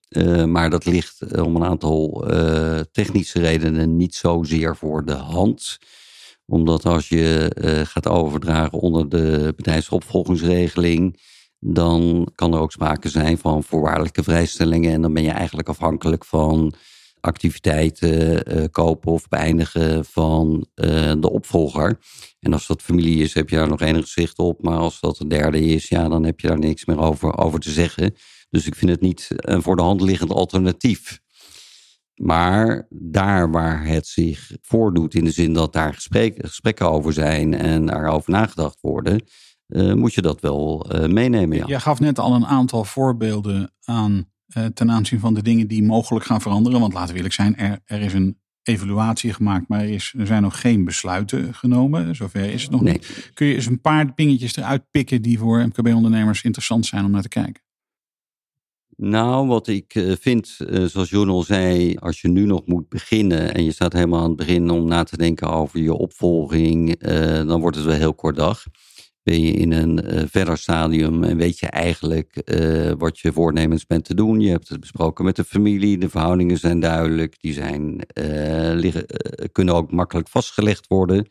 Maar 0.47 0.71
dat 0.71 0.85
ligt 0.85 1.21
eh, 1.21 1.45
om 1.45 1.57
een 1.57 1.65
aantal 1.65 2.27
technische 2.93 3.41
redenen 3.41 3.97
niet 3.97 4.15
zozeer 4.15 4.77
voor 4.77 5.05
de 5.05 5.13
hand. 5.13 5.79
Omdat 6.47 6.87
als 6.87 7.09
je 7.09 7.51
gaat 7.89 8.09
overdragen 8.09 8.79
onder 8.79 9.09
de 9.09 9.53
bedrijfsopvolgingsregeling, 9.57 11.21
dan 11.59 12.29
kan 12.35 12.53
er 12.53 12.61
ook 12.61 12.73
sprake 12.73 13.09
zijn 13.09 13.39
van 13.39 13.65
voorwaardelijke 13.65 14.23
vrijstellingen. 14.23 14.93
En 14.93 15.03
dan 15.03 15.13
ben 15.13 15.23
je 15.23 15.31
eigenlijk 15.31 15.69
afhankelijk 15.69 16.25
van 16.25 16.75
activiteiten 17.23 18.71
kopen 18.71 19.13
of 19.13 19.29
beëindigen 19.29 20.05
van 20.05 20.67
de 21.19 21.31
opvolger. 21.31 21.99
En 22.41 22.53
als 22.53 22.67
dat 22.67 22.83
familie 22.83 23.23
is, 23.23 23.35
heb 23.35 23.49
je 23.49 23.57
daar 23.57 23.69
nog 23.69 23.81
enig 23.81 24.09
zicht 24.09 24.39
op. 24.39 24.63
Maar 24.63 24.77
als 24.77 25.01
dat 25.01 25.19
een 25.19 25.29
derde 25.29 25.61
is, 25.61 25.89
ja, 25.89 26.09
dan 26.09 26.25
heb 26.25 26.41
je 26.41 26.49
daar 26.49 26.59
niks 26.59 26.85
meer 26.85 26.99
over, 26.99 27.39
over 27.39 27.61
te 27.61 27.71
zeggen. 27.71 28.15
Dus 28.51 28.67
ik 28.67 28.75
vind 28.75 28.91
het 28.91 29.01
niet 29.01 29.29
een 29.37 29.63
voor 29.63 29.77
de 29.77 29.83
hand 29.83 30.01
liggend 30.01 30.33
alternatief. 30.33 31.21
Maar 32.15 32.87
daar 32.91 33.51
waar 33.51 33.87
het 33.87 34.07
zich 34.07 34.51
voordoet, 34.63 35.15
in 35.15 35.25
de 35.25 35.31
zin 35.31 35.53
dat 35.53 35.73
daar 35.73 35.95
gesprekken 35.95 36.91
over 36.91 37.13
zijn 37.13 37.55
en 37.55 37.87
daarover 37.87 38.31
nagedacht 38.31 38.79
worden, 38.81 39.25
uh, 39.69 39.93
moet 39.93 40.15
je 40.15 40.23
dat 40.23 40.41
wel 40.41 40.87
meenemen. 41.07 41.57
Ja. 41.57 41.67
Jij 41.67 41.81
gaf 41.81 42.01
net 42.01 42.19
al 42.19 42.35
een 42.35 42.47
aantal 42.47 42.85
voorbeelden 42.85 43.75
aan 43.85 44.31
ten 44.75 44.91
aanzien 44.91 45.21
van 45.21 45.35
de 45.35 45.43
dingen 45.43 45.67
die 45.67 45.83
mogelijk 45.83 46.25
gaan 46.25 46.41
veranderen. 46.41 46.81
Want 46.81 46.93
laten 46.93 47.11
we 47.11 47.17
eerlijk 47.17 47.35
zijn, 47.35 47.57
er, 47.57 47.79
er 47.85 48.01
is 48.01 48.13
een 48.13 48.41
evaluatie 48.63 49.33
gemaakt, 49.33 49.69
maar 49.69 49.81
er, 49.81 49.89
is, 49.89 50.15
er 50.19 50.27
zijn 50.27 50.43
nog 50.43 50.61
geen 50.61 50.85
besluiten 50.85 51.55
genomen. 51.55 52.17
Zover 52.17 52.51
is 52.51 52.63
het 52.63 52.71
nog 52.71 52.83
nee. 52.83 52.93
niet. 52.93 53.31
Kun 53.35 53.47
je 53.47 53.55
eens 53.55 53.67
een 53.67 53.81
paar 53.81 54.13
dingetjes 54.15 54.57
eruit 54.57 54.91
pikken 54.91 55.23
die 55.23 55.39
voor 55.39 55.67
MKB-ondernemers 55.67 56.43
interessant 56.43 56.87
zijn 56.87 57.05
om 57.05 57.11
naar 57.11 57.23
te 57.23 57.29
kijken? 57.29 57.63
Nou, 58.97 59.47
wat 59.47 59.69
ik 59.69 59.95
eh, 59.95 60.13
vind, 60.21 60.57
eh, 60.59 60.85
zoals 60.85 61.11
Jon 61.11 61.29
al 61.29 61.43
zei, 61.43 61.97
als 61.97 62.21
je 62.21 62.29
nu 62.29 62.45
nog 62.45 62.67
moet 62.67 62.89
beginnen 62.89 63.55
en 63.55 63.65
je 63.65 63.73
staat 63.73 63.93
helemaal 63.93 64.21
aan 64.21 64.29
het 64.29 64.37
begin 64.37 64.71
om 64.71 64.85
na 64.85 65.03
te 65.03 65.17
denken 65.17 65.51
over 65.51 65.81
je 65.81 65.95
opvolging, 65.95 66.95
eh, 66.95 67.47
dan 67.47 67.61
wordt 67.61 67.77
het 67.77 67.85
wel 67.85 67.95
heel 67.95 68.15
kort 68.15 68.37
dag. 68.37 68.65
Ben 69.23 69.41
je 69.41 69.53
in 69.53 69.73
een 69.73 70.29
verder 70.29 70.59
stadium 70.59 71.25
en 71.25 71.37
weet 71.37 71.59
je 71.59 71.67
eigenlijk 71.67 72.43
wat 72.99 73.19
je 73.19 73.33
voornemens 73.33 73.87
bent 73.87 74.05
te 74.05 74.15
doen. 74.15 74.41
Je 74.41 74.51
hebt 74.51 74.69
het 74.69 74.81
besproken 74.81 75.25
met 75.25 75.37
de 75.37 75.45
familie, 75.45 75.99
de 75.99 76.09
verhoudingen 76.09 76.59
zijn 76.59 76.81
duidelijk, 76.81 77.41
die 77.41 77.53
zijn, 77.53 78.07
liggen, 78.75 79.07
kunnen 79.53 79.75
ook 79.75 79.93
makkelijk 79.93 80.29
vastgelegd 80.29 80.87
worden. 80.87 81.27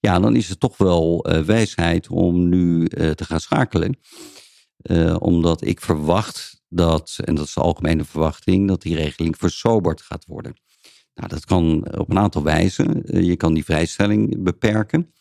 Ja, 0.00 0.20
dan 0.20 0.36
is 0.36 0.48
het 0.48 0.60
toch 0.60 0.76
wel 0.76 1.26
wijsheid 1.46 2.08
om 2.08 2.48
nu 2.48 2.88
te 2.88 3.24
gaan 3.24 3.40
schakelen. 3.40 3.98
omdat 5.18 5.66
ik 5.66 5.80
verwacht 5.80 6.56
dat, 6.68 7.18
en 7.24 7.34
dat 7.34 7.46
is 7.46 7.54
de 7.54 7.60
algemene 7.60 8.04
verwachting, 8.04 8.68
dat 8.68 8.82
die 8.82 8.96
regeling 8.96 9.36
versoberd 9.38 10.02
gaat 10.02 10.24
worden. 10.26 10.54
Nou, 11.14 11.28
dat 11.28 11.44
kan 11.44 11.96
op 11.98 12.10
een 12.10 12.18
aantal 12.18 12.42
wijzen. 12.42 13.04
Eh, 13.04 13.22
je 13.22 13.36
kan 13.36 13.54
die 13.54 13.64
vrijstelling 13.64 14.42
beperken. 14.42 15.12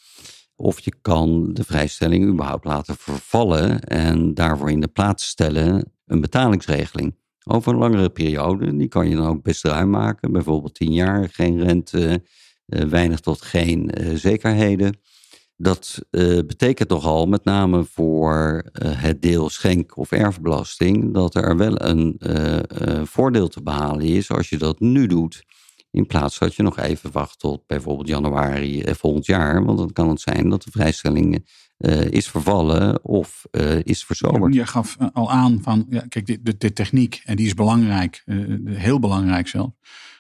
Of 0.56 0.80
je 0.80 0.94
kan 1.02 1.54
de 1.54 1.64
vrijstelling 1.64 2.28
überhaupt 2.28 2.66
laten 2.66 2.96
vervallen 2.96 3.82
en 3.82 4.34
daarvoor 4.34 4.72
in 4.72 4.80
de 4.80 4.88
plaats 4.88 5.28
stellen 5.28 5.92
een 6.06 6.22
betalingsregeling. 6.22 7.16
over 7.48 7.72
een 7.72 7.80
langere 7.80 8.10
periode. 8.10 8.76
Die 8.76 8.88
kan 8.88 9.10
je 9.10 9.16
dan 9.16 9.28
ook 9.28 9.44
best 9.44 9.64
ruim 9.64 9.90
maken. 9.90 10.32
Bijvoorbeeld 10.32 10.74
10 10.76 10.94
jaar, 10.94 11.30
geen 11.32 11.64
rente, 11.64 12.24
weinig 12.66 13.20
tot 13.20 13.42
geen 13.42 13.92
zekerheden. 14.14 14.98
Dat 15.58 16.00
betekent 16.46 16.90
toch 16.90 17.06
al, 17.06 17.26
met 17.26 17.44
name 17.44 17.84
voor 17.84 18.66
het 18.80 19.22
deel 19.22 19.50
schenk- 19.50 19.98
of 19.98 20.12
erfbelasting, 20.12 21.14
dat 21.14 21.36
er 21.36 21.58
wel 21.58 21.82
een 21.82 22.20
voordeel 23.08 23.48
te 23.48 23.62
behalen 23.64 24.06
is 24.06 24.32
als 24.32 24.50
je 24.50 24.58
dat 24.58 24.80
nu 24.80 25.08
doet. 25.08 25.44
In 25.96 26.06
plaats 26.06 26.40
dat 26.40 26.56
je 26.56 26.64
nog 26.64 26.80
even 26.80 27.12
wacht 27.12 27.40
tot 27.40 27.68
bijvoorbeeld 27.68 28.08
januari 28.08 28.84
volgend 28.94 29.26
jaar. 29.26 29.66
Want 29.66 29.78
dan 29.78 29.92
kan 29.92 30.10
het 30.10 30.22
zijn 30.22 30.50
dat 30.50 30.64
de 30.64 30.72
vrijstelling 30.72 31.46
uh, 31.78 32.06
is 32.06 32.28
vervallen 32.28 33.04
of 33.04 33.46
uh, 33.52 33.80
is 33.84 34.04
verzomerd. 34.04 34.54
Je 34.54 34.68
gaf 34.68 34.96
eh, 35.00 35.08
al 35.14 35.32
aan 35.32 35.60
van, 35.62 35.86
ja, 35.90 36.06
kijk, 36.10 36.26
de, 36.26 36.58
de, 36.58 36.74
techniek, 36.74 37.22
en 37.24 37.36
die 37.36 37.46
is 37.46 37.54
belangrijk, 37.54 38.24
heel 38.66 39.00
belangrijk 39.00 39.48
zelf. 39.48 39.72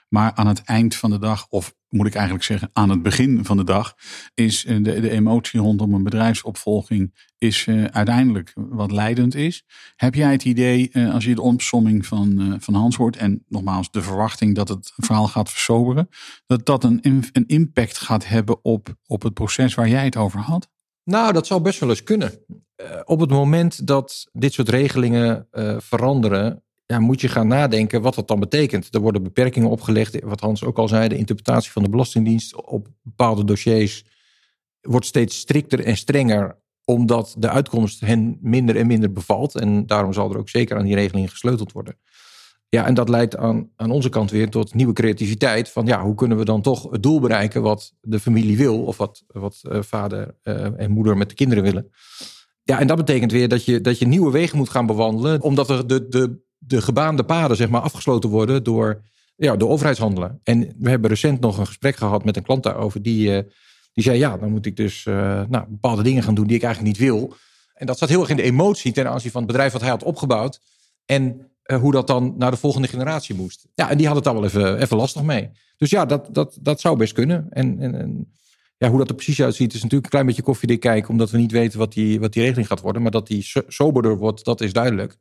Maar 0.10 0.32
aan 0.34 0.48
het 0.48 0.64
eind 0.64 0.96
van 0.96 1.10
de 1.10 1.20
dag, 1.20 1.48
of 1.50 1.76
moet 1.96 2.08
ik 2.08 2.14
eigenlijk 2.16 2.46
zeggen 2.46 2.70
aan 2.74 2.90
het 2.90 3.02
begin 3.02 3.46
van 3.46 3.58
de 3.58 3.64
dag, 3.64 3.96
is 4.34 4.64
de, 4.64 4.82
de 4.82 5.10
emotie 5.10 5.60
rondom 5.60 5.94
een 5.94 6.04
bedrijfsopvolging 6.04 7.14
is 7.38 7.68
uiteindelijk 7.92 8.52
wat 8.56 8.92
leidend 8.92 9.36
is. 9.36 9.64
Heb 9.96 10.16
jij 10.16 10.32
het 10.32 10.46
idee, 10.46 10.92
als 11.12 11.26
je 11.26 11.36
de 11.36 11.42
omsomming 11.42 12.06
van, 12.06 12.58
van 12.60 12.74
Hans 12.74 12.96
hoort, 12.96 13.18
en 13.18 13.44
nogmaals 13.48 13.92
de 13.92 14.02
verwachting 14.02 14.56
dat 14.56 14.68
het 14.68 14.92
verhaal 14.96 15.28
gaat 15.28 15.50
versoberen, 15.50 16.10
dat 16.46 16.66
dat 16.66 16.84
een, 16.84 17.00
een 17.32 17.48
impact 17.48 17.98
gaat 17.98 18.28
hebben 18.28 18.64
op, 18.64 18.96
op 19.06 19.22
het 19.22 19.34
proces 19.34 19.74
waar 19.74 19.90
jij 19.90 20.06
het 20.06 20.18
over 20.18 20.40
had? 20.40 20.70
Nou, 21.04 21.34
dat 21.34 21.48
zou 21.48 21.62
best 21.62 21.80
wel 21.80 21.90
eens 21.90 22.04
kunnen. 22.04 22.40
Uh, 22.82 23.00
op 23.04 23.20
het 23.20 23.30
moment 23.30 23.88
dat 23.88 24.30
dit 24.32 24.54
soort 24.54 24.70
regelingen 24.70 25.48
uh, 25.52 25.76
veranderen, 25.80 26.64
ja, 26.86 27.00
moet 27.00 27.22
je 27.22 27.28
gaan 27.28 27.48
nadenken 27.48 28.02
wat 28.02 28.16
dat 28.16 28.28
dan 28.28 28.40
betekent. 28.40 28.96
Er 28.96 29.00
worden 29.00 29.24
beperkingen 29.24 29.70
opgelegd, 29.70 30.24
wat 30.24 30.40
Hans 30.40 30.64
ook 30.64 30.78
al 30.78 30.88
zei, 30.88 31.08
de 31.08 31.18
interpretatie 31.18 31.72
van 31.72 31.84
de 31.84 31.90
Belastingdienst 31.90 32.66
op 32.66 32.88
bepaalde 33.02 33.44
dossiers 33.44 34.06
wordt 34.82 35.06
steeds 35.06 35.38
strikter 35.38 35.84
en 35.84 35.98
strenger, 35.98 36.58
omdat 36.84 37.36
de 37.38 37.50
uitkomst 37.50 38.00
hen 38.00 38.38
minder 38.42 38.76
en 38.76 38.88
minder 38.88 39.12
bevalt. 39.12 39.56
En 39.56 39.88
daarom 39.88 40.14
zal 40.14 40.32
er 40.32 40.38
ook 40.38 40.50
zeker 40.50 40.78
aan 40.78 40.86
die 40.86 40.96
regelingen 40.96 41.30
gesleuteld 41.30 41.72
worden. 41.72 41.98
Ja, 42.70 42.86
en 42.86 42.94
dat 42.94 43.10
leidt 43.10 43.38
aan, 43.38 43.70
aan 43.76 43.92
onze 43.92 44.10
kant 44.10 44.32
weer 44.32 44.50
tot 44.50 44.74
nieuwe 44.74 44.94
creativiteit. 44.94 45.70
Van 45.70 45.86
ja, 45.86 46.04
hoe 46.04 46.16
kunnen 46.16 46.38
we 46.38 46.46
dan 46.46 46.62
toch 46.62 46.92
het 46.92 47.04
doel 47.04 47.20
bereiken 47.20 47.62
wat 47.62 47.94
de 48.02 48.20
familie 48.20 48.58
wil, 48.58 48.84
of 48.84 48.98
wat, 48.98 49.24
wat 49.28 49.62
uh, 49.64 49.82
vader 49.82 50.36
uh, 50.44 50.80
en 50.80 50.92
moeder 50.92 51.18
met 51.18 51.30
de 51.30 51.36
kinderen 51.36 51.64
willen. 51.64 51.92
Ja, 52.64 52.80
en 52.80 52.88
dat 52.88 52.98
betekent 52.98 53.32
weer 53.32 53.48
dat 53.48 53.66
je, 53.66 53.82
dat 53.82 54.00
je 54.00 54.08
nieuwe 54.08 54.32
wegen 54.32 54.58
moet 54.58 54.70
gaan 54.70 54.86
bewandelen, 54.86 55.42
omdat 55.42 55.70
er 55.70 55.88
de, 55.88 56.08
de, 56.08 56.44
de 56.68 56.82
gebaande 56.82 57.24
paden 57.24 57.58
zeg 57.58 57.70
maar, 57.70 57.82
afgesloten 57.82 58.30
worden 58.30 58.64
door, 58.64 59.02
ja, 59.36 59.56
door 59.56 59.70
overheidshandelen. 59.70 60.40
En 60.44 60.74
we 60.80 60.90
hebben 60.90 61.10
recent 61.10 61.40
nog 61.40 61.58
een 61.58 61.68
gesprek 61.68 61.96
gehad 61.96 62.26
met 62.26 62.38
een 62.38 62.44
klant 62.44 62.64
daarover, 62.64 63.02
die, 63.02 63.30
uh, 63.30 63.40
die 63.94 64.04
zei: 64.04 64.18
Ja, 64.18 64.38
dan 64.38 64.52
moet 64.52 64.66
ik 64.66 64.76
dus 64.76 65.04
nou, 65.04 65.66
bepaalde 65.68 66.04
dingen 66.04 66.24
gaan 66.24 66.36
doen 66.36 66.48
die 66.48 66.56
ik 66.56 66.64
eigenlijk 66.64 66.98
niet 66.98 67.08
wil. 67.08 67.36
En 67.74 67.86
dat 67.86 67.98
zat 67.98 68.10
heel 68.10 68.20
erg 68.20 68.30
in 68.30 68.36
de 68.36 68.44
emotie 68.44 68.92
ten 68.92 69.10
aanzien 69.10 69.32
van 69.32 69.42
het 69.42 69.52
bedrijf 69.52 69.72
wat 69.72 69.82
hij 69.82 69.90
had 69.90 70.04
opgebouwd. 70.04 70.60
En 71.06 71.52
uh, 71.66 71.78
hoe 71.78 71.92
dat 71.92 72.08
dan 72.08 72.34
naar 72.38 72.52
de 72.52 72.58
volgende 72.58 72.88
generatie 72.88 73.36
moest. 73.36 73.68
Ja, 73.76 73.90
en 73.90 73.98
die 73.98 74.08
had 74.08 74.16
het 74.16 74.24
daar 74.26 74.34
wel 74.34 74.44
even, 74.44 74.82
even 74.82 74.98
lastig 74.98 75.22
mee. 75.24 75.50
Dus 75.78 75.90
ja, 75.90 76.06
dat, 76.06 76.28
dat, 76.32 76.58
dat 76.62 76.82
zou 76.82 76.98
best 76.98 77.14
kunnen. 77.14 77.48
En, 77.50 77.80
en, 77.80 77.96
en 77.96 78.34
ja, 78.78 78.90
hoe 78.90 78.98
dat 78.98 79.10
er 79.10 79.16
precies 79.16 79.42
uitziet, 79.42 79.74
is 79.74 79.76
natuurlijk 79.76 80.04
een 80.04 80.10
klein 80.10 80.26
beetje 80.26 80.42
koffiedik 80.42 80.80
kijken, 80.80 81.10
omdat 81.10 81.30
we 81.30 81.38
niet 81.38 81.52
weten 81.52 81.80
wat 81.80 81.94
die, 81.94 82.20
wat 82.20 82.34
die 82.34 82.44
regeling 82.44 82.68
gaat 82.68 82.82
worden. 82.82 83.02
Maar 83.02 83.12
dat 83.12 83.28
die 83.28 83.52
soberder 83.68 84.18
wordt, 84.18 84.46
dat 84.46 84.62
is 84.62 84.74
duidelijk. 84.74 85.18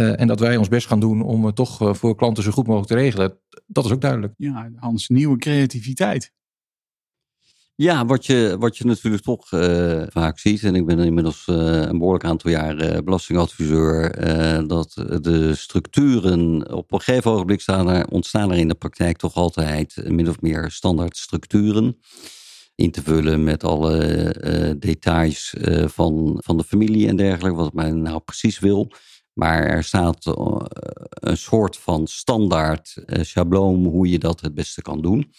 Uh, 0.00 0.20
en 0.20 0.26
dat 0.26 0.40
wij 0.40 0.56
ons 0.56 0.68
best 0.68 0.86
gaan 0.86 1.00
doen 1.00 1.22
om 1.22 1.44
het 1.44 1.56
toch 1.56 1.82
uh, 1.82 1.94
voor 1.94 2.16
klanten 2.16 2.42
zo 2.42 2.50
goed 2.50 2.66
mogelijk 2.66 2.90
te 2.90 2.96
regelen, 2.96 3.38
dat 3.66 3.84
is 3.84 3.90
ook 3.90 4.00
duidelijk. 4.00 4.34
Ja, 4.36 4.70
Hans, 4.76 5.08
nieuwe 5.08 5.36
creativiteit. 5.36 6.32
Ja, 7.74 8.06
wat 8.06 8.26
je, 8.26 8.56
wat 8.58 8.76
je 8.76 8.84
natuurlijk 8.84 9.22
toch 9.22 9.52
uh, 9.52 10.02
vaak 10.08 10.38
ziet, 10.38 10.62
en 10.62 10.74
ik 10.74 10.86
ben 10.86 10.98
inmiddels 10.98 11.46
uh, 11.46 11.56
een 11.56 11.98
behoorlijk 11.98 12.24
aantal 12.24 12.50
jaar 12.50 12.92
uh, 12.92 12.98
belastingadviseur, 13.04 14.12
dat 14.66 14.92
de 15.22 15.54
structuren 15.54 16.72
op 16.72 16.92
een 16.92 17.00
gegeven 17.00 17.30
ogenblik 17.30 17.60
staan 17.60 17.88
er, 17.88 18.06
ontstaan 18.06 18.50
er 18.52 18.58
in 18.58 18.68
de 18.68 18.74
praktijk 18.74 19.16
toch 19.16 19.34
altijd 19.34 20.02
min 20.08 20.28
of 20.28 20.40
meer 20.40 20.70
standaard 20.70 21.16
structuren. 21.16 21.98
In 22.74 22.90
te 22.90 23.02
vullen 23.02 23.44
met 23.44 23.64
alle 23.64 24.76
details 24.78 25.54
van, 25.84 26.40
van 26.44 26.56
de 26.56 26.64
familie 26.64 27.08
en 27.08 27.16
dergelijke, 27.16 27.56
wat 27.56 27.72
men 27.72 28.02
nou 28.02 28.20
precies 28.20 28.58
wil. 28.58 28.92
Maar 29.32 29.62
er 29.62 29.84
staat 29.84 30.26
een 31.10 31.36
soort 31.36 31.76
van 31.76 32.06
standaard 32.06 33.02
schabloon 33.06 33.84
hoe 33.84 34.10
je 34.10 34.18
dat 34.18 34.40
het 34.40 34.54
beste 34.54 34.82
kan 34.82 35.00
doen. 35.00 35.32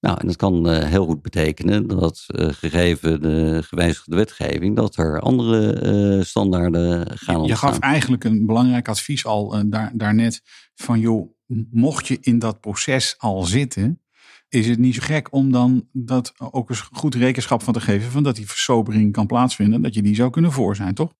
Nou, 0.00 0.18
en 0.20 0.26
dat 0.26 0.36
kan 0.36 0.68
uh, 0.68 0.84
heel 0.84 1.06
goed 1.06 1.22
betekenen 1.22 1.86
dat 1.86 2.24
gegeven 2.34 3.22
de 3.22 3.62
gewijzigde 3.62 4.16
wetgeving, 4.16 4.76
dat 4.76 4.96
er 4.96 5.20
andere 5.20 6.24
standaarden 6.24 7.18
gaan 7.18 7.36
ontstaan. 7.36 7.46
Je 7.46 7.56
gaf 7.56 7.78
eigenlijk 7.78 8.24
een 8.24 8.46
belangrijk 8.46 8.88
advies 8.88 9.26
al 9.26 9.68
daar, 9.70 9.92
daarnet 9.94 10.42
van 10.74 11.00
joh, 11.00 11.34
mocht 11.70 12.06
je 12.06 12.18
in 12.20 12.38
dat 12.38 12.60
proces 12.60 13.14
al 13.18 13.42
zitten, 13.42 14.00
is 14.48 14.66
het 14.66 14.78
niet 14.78 14.94
zo 14.94 15.00
gek 15.02 15.32
om 15.32 15.52
dan 15.52 15.88
dat 15.92 16.32
ook 16.36 16.70
eens 16.70 16.80
goed 16.80 17.14
rekenschap 17.14 17.62
van 17.62 17.72
te 17.72 17.80
geven 17.80 18.10
van 18.10 18.22
dat 18.22 18.36
die 18.36 18.48
versobering 18.48 19.12
kan 19.12 19.26
plaatsvinden, 19.26 19.82
dat 19.82 19.94
je 19.94 20.02
die 20.02 20.14
zou 20.14 20.30
kunnen 20.30 20.52
voor 20.52 20.76
zijn, 20.76 20.94
toch? 20.94 21.12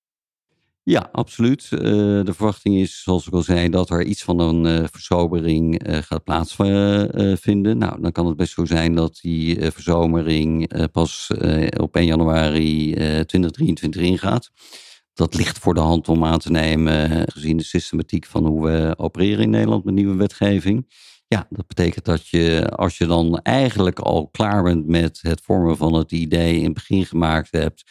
Ja, 0.85 1.09
absoluut. 1.12 1.69
Uh, 1.71 1.81
de 2.25 2.33
verwachting 2.35 2.77
is, 2.77 3.03
zoals 3.03 3.27
ik 3.27 3.33
al 3.33 3.43
zei, 3.43 3.69
dat 3.69 3.91
er 3.91 4.05
iets 4.05 4.23
van 4.23 4.39
een 4.39 4.65
uh, 4.65 5.99
gaat 6.03 6.25
plaatsvinden. 6.25 7.79
nou, 7.79 8.01
dan 8.01 8.12
kan 8.12 8.27
het 8.27 8.37
best 8.37 8.53
zo 8.53 8.65
zijn 8.65 8.95
dat 8.95 9.19
die 9.21 9.71
verzomering 9.71 10.71
pas 10.93 11.31
op 11.77 11.97
1 11.97 12.07
januari 12.07 12.93
2023 12.95 14.03
ingaat. 14.03 14.51
Dat 15.15 15.35
ligt 15.35 15.59
voor 15.59 15.75
de 15.75 15.81
hand 15.81 16.09
om 16.09 16.25
aan 16.25 16.39
te 16.39 16.51
nemen, 16.51 17.29
gezien 17.33 17.57
de 17.57 17.65
systematiek 17.65 18.27
van 18.27 18.47
hoe 18.47 18.65
we 18.65 18.95
opereren 18.97 19.43
in 19.43 19.51
Nederland 19.51 19.85
met 19.85 19.95
nieuwe 19.95 20.17
wetgeving. 20.17 20.87
Ja, 21.29 21.47
dat 21.51 21.67
betekent 21.67 22.05
dat 22.05 22.29
je, 22.29 22.69
als 22.69 22.99
je 22.99 23.07
dan 23.07 23.41
eigenlijk 23.43 23.99
al 23.99 24.29
klaar 24.29 24.62
bent 24.62 24.87
met 24.87 25.19
het 25.23 25.41
vormen 25.45 25.77
van 25.77 25.95
het 25.95 26.12
idee 26.12 26.57
in 26.57 26.65
het 26.65 26.75
begin 26.75 27.07
gemaakt 27.07 27.53
hebt, 27.53 27.83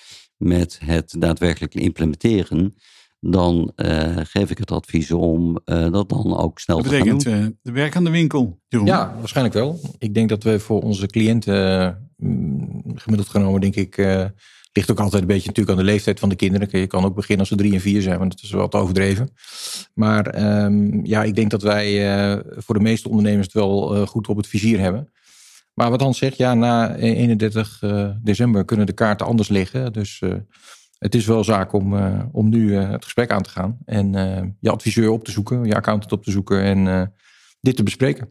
met 0.42 0.80
het 0.84 1.16
daadwerkelijk 1.18 1.76
implementeren, 1.76 2.76
dan 3.20 3.72
uh, 3.76 4.18
geef 4.18 4.50
ik 4.50 4.58
het 4.58 4.72
advies 4.72 5.12
om 5.12 5.60
uh, 5.66 5.92
dat 5.92 6.10
dan 6.10 6.38
ook 6.38 6.60
snel 6.60 6.78
dat 6.78 6.88
te 6.88 6.96
gaan 6.96 7.08
doen. 7.08 7.14
Dat 7.14 7.24
betekent 7.24 7.50
uh, 7.50 7.56
de 7.62 7.72
werk 7.72 7.96
aan 7.96 8.04
de 8.04 8.10
winkel, 8.10 8.60
Jeroen. 8.68 8.88
Ja, 8.88 9.16
waarschijnlijk 9.20 9.56
wel. 9.56 9.80
Ik 9.98 10.14
denk 10.14 10.30
dat 10.30 10.44
we 10.44 10.60
voor 10.60 10.82
onze 10.82 11.08
cliënten, 11.08 12.12
mm, 12.18 12.84
gemiddeld 12.96 13.30
genomen, 13.30 13.62
denk 13.62 13.76
ik, 13.76 13.98
ligt 14.74 14.92
ook 14.92 15.00
altijd 15.00 15.22
een 15.22 15.28
beetje 15.28 15.48
natuurlijk 15.48 15.78
aan 15.78 15.86
de 15.86 15.92
leeftijd 15.92 16.20
van 16.20 16.30
de 16.30 16.36
kinderen. 16.36 16.80
Je 16.80 16.88
kan 16.88 17.06
ook 17.06 17.16
beginnen 17.16 17.40
als 17.40 17.50
ze 17.50 17.56
drie 17.56 17.74
en 17.74 17.82
vier 17.82 18.02
zijn, 18.02 18.20
want 18.20 18.32
dat 18.32 18.42
is 18.42 18.52
wel 18.52 18.68
te 18.68 18.78
overdreven. 18.78 19.30
Maar 19.94 20.56
um, 20.64 21.06
ja, 21.06 21.24
ik 21.24 21.36
denk 21.36 21.52
dat 21.52 21.62
wij 21.62 22.44
voor 22.58 22.76
de 22.76 22.82
meeste 22.82 23.10
ondernemers 23.10 23.46
het 23.46 23.56
wel 23.56 24.06
goed 24.06 24.28
op 24.28 24.38
het 24.38 24.48
vizier 24.48 24.80
hebben. 24.80 25.12
Maar 25.82 25.90
wat 25.90 26.02
Hans 26.02 26.18
zegt, 26.18 26.38
ja, 26.38 26.54
na 26.54 26.96
31 26.96 27.82
uh, 27.82 28.10
december 28.24 28.66
kunnen 28.66 28.86
de 28.86 28.94
kaarten 28.94 29.26
anders 29.26 29.50
liggen. 29.50 29.94
Dus 29.94 30.22
uh, 30.24 30.34
het 30.98 31.16
is 31.16 31.26
wel 31.26 31.44
zaak 31.44 31.74
om, 31.74 31.94
uh, 31.94 32.24
om 32.32 32.50
nu 32.50 32.76
het 32.76 33.04
gesprek 33.04 33.32
aan 33.32 33.42
te 33.42 33.50
gaan. 33.50 33.78
En 33.86 34.12
je 34.60 34.70
adviseur 34.70 35.10
op 35.10 35.24
te 35.24 35.32
zoeken, 35.32 35.66
je 35.66 35.76
accountant 35.76 36.12
op 36.12 36.24
te 36.24 36.32
zoeken 36.32 36.64
en 36.64 37.14
dit 37.62 37.76
te 37.76 37.84
bespreken. 37.84 38.30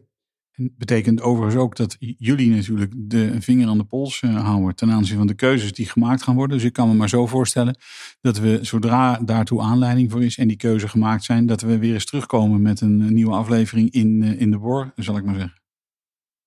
En 0.51 0.73
betekent 0.77 1.21
overigens 1.21 1.61
ook 1.61 1.75
dat 1.75 1.95
jullie 1.99 2.49
natuurlijk 2.55 2.93
de 2.95 3.41
vinger 3.41 3.67
aan 3.67 3.77
de 3.77 3.83
pols 3.83 4.21
houden 4.21 4.75
ten 4.75 4.91
aanzien 4.91 5.17
van 5.17 5.27
de 5.27 5.33
keuzes 5.33 5.73
die 5.73 5.89
gemaakt 5.89 6.23
gaan 6.23 6.35
worden. 6.35 6.57
Dus 6.57 6.65
ik 6.65 6.73
kan 6.73 6.87
me 6.87 6.93
maar 6.93 7.09
zo 7.09 7.27
voorstellen 7.27 7.77
dat 8.21 8.39
we 8.39 8.59
zodra 8.61 9.17
daartoe 9.17 9.61
aanleiding 9.61 10.11
voor 10.11 10.23
is 10.23 10.37
en 10.37 10.47
die 10.47 10.57
keuze 10.57 10.87
gemaakt 10.87 11.23
zijn, 11.23 11.45
dat 11.45 11.61
we 11.61 11.77
weer 11.77 11.93
eens 11.93 12.05
terugkomen 12.05 12.61
met 12.61 12.81
een 12.81 13.13
nieuwe 13.13 13.33
aflevering 13.33 13.91
in, 13.91 14.23
in 14.23 14.51
de 14.51 14.57
bor, 14.57 14.91
zal 14.95 15.17
ik 15.17 15.23
maar 15.23 15.35
zeggen. 15.35 15.60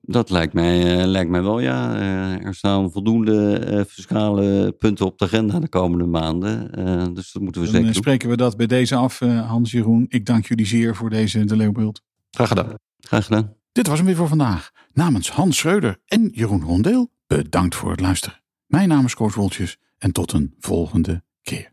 Dat 0.06 0.30
lijkt 0.30 0.52
mij, 0.52 0.98
uh, 1.00 1.04
lijkt 1.06 1.30
mij 1.30 1.42
wel, 1.42 1.58
ja. 1.60 1.96
Uh, 1.96 2.44
er 2.46 2.54
staan 2.54 2.92
voldoende 2.92 3.66
uh, 3.72 3.80
fiscale 3.88 4.72
punten 4.72 5.06
op 5.06 5.18
de 5.18 5.24
agenda 5.24 5.58
de 5.60 5.68
komende 5.68 6.04
maanden. 6.04 6.70
dus 7.14 7.32
dat 7.32 7.42
moeten 7.42 7.60
we 7.60 7.66
Dan 7.66 7.76
zeker 7.76 7.82
doen. 7.92 7.94
spreken 8.02 8.28
we 8.28 8.36
dat 8.36 8.56
bij 8.56 8.66
deze 8.66 8.94
af, 8.94 9.18
Hans 9.18 9.70
Jeroen. 9.70 10.06
Ik 10.08 10.26
dank 10.26 10.46
jullie 10.46 10.66
zeer 10.66 10.94
voor 10.96 11.10
deze 11.10 11.44
De 11.44 11.56
Leeuwbeeld. 11.56 12.02
Graag 12.30 12.48
gedaan. 12.48 12.74
Graag 12.98 13.24
gedaan. 13.24 13.54
Dit 13.72 13.86
was 13.86 13.96
hem 13.96 14.06
weer 14.06 14.16
voor 14.16 14.28
vandaag. 14.28 14.70
Namens 14.92 15.30
Hans 15.30 15.56
Schreuder 15.56 15.98
en 16.06 16.30
Jeroen 16.32 16.62
Rondeel, 16.62 17.10
bedankt 17.26 17.74
voor 17.74 17.90
het 17.90 18.00
luisteren. 18.00 18.40
Mijn 18.66 18.88
naam 18.88 19.04
is 19.04 19.14
Koos 19.14 19.34
Woltjes 19.34 19.76
en 19.98 20.12
tot 20.12 20.32
een 20.32 20.54
volgende 20.58 21.22
keer. 21.42 21.72